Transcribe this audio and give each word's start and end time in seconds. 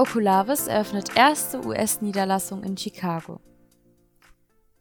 Oculavis 0.00 0.66
eröffnet 0.66 1.14
erste 1.14 1.62
US-Niederlassung 1.62 2.64
in 2.64 2.74
Chicago. 2.74 3.38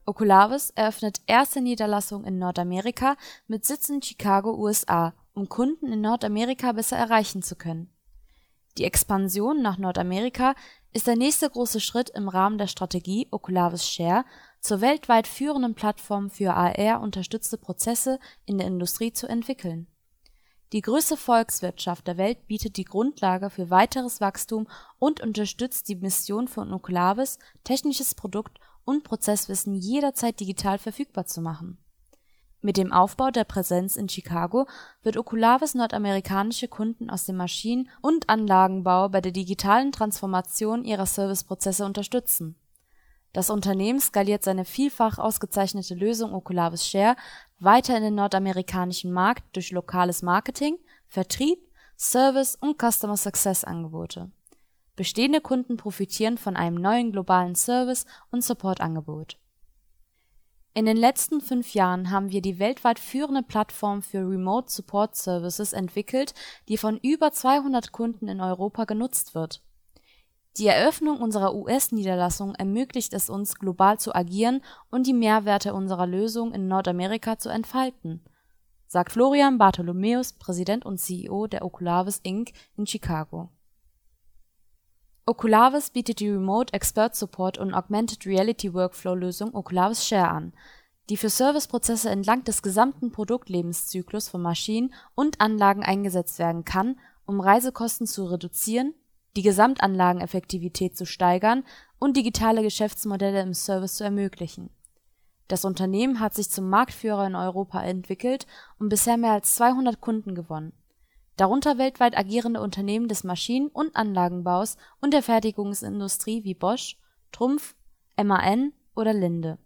Oculavis 0.05 0.69
eröffnet 0.69 1.19
erste 1.27 1.59
Niederlassung 1.59 2.23
in 2.23 2.39
Nordamerika 2.39 3.17
mit 3.45 3.65
Sitz 3.65 3.89
in 3.89 4.01
Chicago, 4.01 4.53
USA, 4.53 5.13
um 5.33 5.49
Kunden 5.49 5.91
in 5.91 5.99
Nordamerika 5.99 6.71
besser 6.71 6.95
erreichen 6.95 7.41
zu 7.41 7.57
können. 7.57 7.93
Die 8.77 8.85
Expansion 8.85 9.61
nach 9.61 9.77
Nordamerika 9.77 10.55
ist 10.93 11.07
der 11.07 11.17
nächste 11.17 11.49
große 11.49 11.81
Schritt 11.81 12.09
im 12.11 12.29
Rahmen 12.29 12.57
der 12.57 12.67
Strategie 12.67 13.27
Oculavis 13.29 13.85
Share 13.85 14.23
zur 14.61 14.79
weltweit 14.79 15.27
führenden 15.27 15.75
Plattform 15.75 16.29
für 16.29 16.53
AR-unterstützte 16.53 17.57
Prozesse 17.57 18.19
in 18.45 18.57
der 18.57 18.67
Industrie 18.67 19.11
zu 19.11 19.27
entwickeln 19.27 19.87
die 20.71 20.81
größte 20.81 21.17
Volkswirtschaft 21.17 22.05
der 22.07 22.17
Welt 22.17 22.45
bietet 22.45 22.77
die 22.77 22.85
Grundlage 22.85 23.49
für 23.49 23.71
weiteres 23.71 24.21
Wachstum 24.21 24.67
und 24.99 25.19
unterstützt 25.21 25.89
die 25.89 25.95
Mission 25.95 26.47
von 26.47 26.71
Oculavis, 26.71 27.39
technisches 27.63 28.13
Produkt 28.13 28.59
und 28.85 29.03
Prozesswissen 29.03 29.73
jederzeit 29.73 30.39
digital 30.39 30.77
verfügbar 30.77 31.25
zu 31.25 31.41
machen. 31.41 31.79
Mit 32.61 32.77
dem 32.77 32.91
Aufbau 32.91 33.31
der 33.31 33.45
Präsenz 33.45 33.95
in 33.95 34.09
Chicago 34.09 34.67
wird 35.01 35.17
Oculavis 35.17 35.75
nordamerikanische 35.75 36.67
Kunden 36.67 37.09
aus 37.09 37.25
dem 37.25 37.37
Maschinen 37.37 37.89
und 38.01 38.29
Anlagenbau 38.29 39.09
bei 39.09 39.21
der 39.21 39.31
digitalen 39.31 39.91
Transformation 39.91 40.83
ihrer 40.83 41.05
Serviceprozesse 41.05 41.85
unterstützen 41.85 42.57
das 43.33 43.49
Unternehmen 43.49 43.99
skaliert 43.99 44.43
seine 44.43 44.65
vielfach 44.65 45.19
ausgezeichnete 45.19 45.93
Lösung 45.93 46.33
Oculavis 46.33 46.87
Share 46.87 47.15
weiter 47.59 47.95
in 47.95 48.03
den 48.03 48.15
nordamerikanischen 48.15 49.11
Markt 49.11 49.55
durch 49.55 49.71
lokales 49.71 50.23
Marketing, 50.23 50.77
Vertrieb, 51.07 51.59
Service 51.97 52.55
und 52.55 52.81
Customer 52.81 53.17
Success 53.17 53.63
Angebote. 53.63 54.31
Bestehende 54.95 55.41
Kunden 55.41 55.77
profitieren 55.77 56.37
von 56.37 56.55
einem 56.55 56.75
neuen 56.75 57.11
globalen 57.11 57.55
Service 57.55 58.05
und 58.31 58.43
Support-Angebot. 58.43 59.37
In 60.73 60.85
den 60.85 60.97
letzten 60.97 61.41
fünf 61.41 61.73
Jahren 61.73 62.09
haben 62.09 62.31
wir 62.31 62.41
die 62.41 62.59
weltweit 62.59 62.99
führende 62.99 63.43
Plattform 63.43 64.01
für 64.01 64.19
Remote 64.19 64.71
Support 64.71 65.15
Services 65.15 65.73
entwickelt, 65.73 66.33
die 66.67 66.77
von 66.77 66.97
über 66.97 67.31
200 67.31 67.91
Kunden 67.91 68.27
in 68.27 68.39
Europa 68.39 68.85
genutzt 68.85 69.35
wird 69.35 69.61
die 70.57 70.67
Eröffnung 70.67 71.21
unserer 71.21 71.55
US-Niederlassung 71.55 72.55
ermöglicht 72.55 73.13
es 73.13 73.29
uns, 73.29 73.55
global 73.55 73.99
zu 73.99 74.13
agieren 74.13 74.61
und 74.89 75.05
die 75.07 75.13
Mehrwerte 75.13 75.73
unserer 75.73 76.07
Lösung 76.07 76.53
in 76.53 76.67
Nordamerika 76.67 77.37
zu 77.37 77.49
entfalten, 77.49 78.21
sagt 78.87 79.11
Florian 79.11 79.57
Bartholomäus, 79.57 80.33
Präsident 80.33 80.85
und 80.85 80.97
CEO 80.97 81.47
der 81.47 81.63
Oculavis 81.63 82.19
Inc. 82.23 82.51
in 82.75 82.87
Chicago. 82.87 83.49
Oculavis 85.25 85.91
bietet 85.91 86.19
die 86.19 86.29
Remote 86.29 86.73
Expert 86.73 87.15
Support 87.15 87.59
und 87.59 87.73
Augmented 87.73 88.25
Reality 88.25 88.73
Workflow 88.73 89.13
Lösung 89.13 89.53
Oculavis 89.53 90.05
Share 90.05 90.29
an, 90.29 90.53
die 91.09 91.17
für 91.17 91.29
Serviceprozesse 91.29 92.09
entlang 92.09 92.43
des 92.43 92.63
gesamten 92.63 93.11
Produktlebenszyklus 93.11 94.27
von 94.27 94.41
Maschinen 94.41 94.93
und 95.13 95.39
Anlagen 95.39 95.83
eingesetzt 95.83 96.39
werden 96.39 96.65
kann, 96.65 96.99
um 97.25 97.39
Reisekosten 97.39 98.07
zu 98.07 98.25
reduzieren 98.25 98.95
die 99.35 99.41
Gesamtanlageneffektivität 99.41 100.97
zu 100.97 101.05
steigern 101.05 101.63
und 101.99 102.17
digitale 102.17 102.61
Geschäftsmodelle 102.61 103.41
im 103.41 103.53
Service 103.53 103.95
zu 103.95 104.03
ermöglichen. 104.03 104.69
Das 105.47 105.65
Unternehmen 105.65 106.19
hat 106.19 106.35
sich 106.35 106.49
zum 106.49 106.69
Marktführer 106.69 107.25
in 107.25 107.35
Europa 107.35 107.81
entwickelt 107.83 108.45
und 108.77 108.89
bisher 108.89 109.17
mehr 109.17 109.31
als 109.31 109.55
200 109.55 109.99
Kunden 109.99 110.35
gewonnen, 110.35 110.73
darunter 111.37 111.77
weltweit 111.77 112.17
agierende 112.17 112.61
Unternehmen 112.61 113.07
des 113.07 113.23
Maschinen 113.23 113.69
und 113.69 113.95
Anlagenbaus 113.95 114.77
und 115.01 115.13
der 115.13 115.23
Fertigungsindustrie 115.23 116.43
wie 116.43 116.53
Bosch, 116.53 116.97
Trumpf, 117.31 117.75
MAN 118.15 118.73
oder 118.95 119.13
Linde 119.13 119.57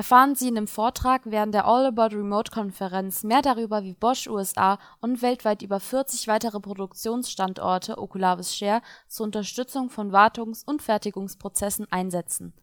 erfahren 0.00 0.34
Sie 0.34 0.48
in 0.48 0.54
dem 0.54 0.66
Vortrag 0.66 1.20
während 1.26 1.52
der 1.52 1.66
All 1.66 1.84
About 1.84 2.16
Remote 2.16 2.50
Konferenz 2.50 3.22
mehr 3.22 3.42
darüber, 3.42 3.84
wie 3.84 3.92
Bosch 3.92 4.28
USA 4.28 4.78
und 5.02 5.20
weltweit 5.20 5.60
über 5.60 5.78
40 5.78 6.26
weitere 6.26 6.58
Produktionsstandorte 6.58 7.98
Oculavis 7.98 8.56
Share 8.56 8.80
zur 9.08 9.26
Unterstützung 9.26 9.90
von 9.90 10.10
Wartungs 10.10 10.64
und 10.64 10.80
Fertigungsprozessen 10.80 11.86
einsetzen. 11.92 12.54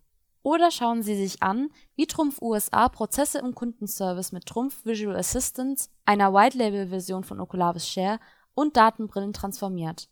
Oder 0.41 0.71
schauen 0.71 1.03
Sie 1.03 1.15
sich 1.15 1.43
an, 1.43 1.69
wie 1.95 2.07
Trumpf 2.07 2.41
USA 2.41 2.89
Prozesse 2.89 3.37
im 3.37 3.53
Kundenservice 3.53 4.31
mit 4.31 4.47
Trumpf 4.47 4.83
Visual 4.83 5.15
Assistance, 5.15 5.89
einer 6.05 6.33
White-Label-Version 6.33 7.23
von 7.23 7.39
Oculavis 7.39 7.87
Share 7.87 8.19
und 8.55 8.77
Datenbrillen 8.77 9.33
transformiert. 9.33 10.09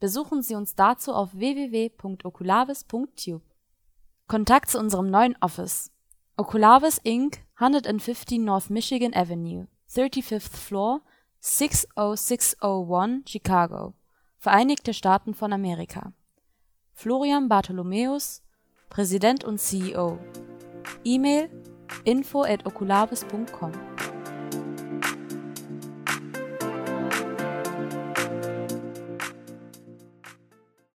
Besuchen 0.00 0.40
Sie 0.40 0.54
uns 0.54 0.74
dazu 0.74 1.12
auf 1.12 1.34
www.oculavis.tube. 1.34 3.42
Kontakt 4.26 4.70
zu 4.70 4.78
unserem 4.78 5.10
neuen 5.10 5.36
Office 5.42 5.91
Oculavis 6.36 6.98
Inc., 7.04 7.40
115 7.58 8.42
North 8.42 8.70
Michigan 8.70 9.12
Avenue, 9.14 9.66
35th 9.88 10.56
Floor, 10.56 11.02
60601, 11.40 13.24
Chicago, 13.26 13.94
Vereinigte 14.38 14.94
Staaten 14.94 15.34
von 15.34 15.52
Amerika. 15.52 16.12
Florian 16.94 17.48
Bartholomäus, 17.48 18.42
Präsident 18.88 19.44
und 19.44 19.58
CEO. 19.58 20.18
E-Mail 21.04 21.50
info 22.04 22.42
at 22.42 22.64
oculavis.com 22.66 23.91